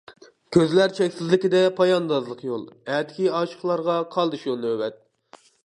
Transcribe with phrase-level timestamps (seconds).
[0.55, 2.65] كۆزلەر چەكسىزلىكىدە پاياندازلىق يول،
[2.95, 5.01] ئەتىكى ئاشىقلارغا قالدى شۇ نۆۋەت.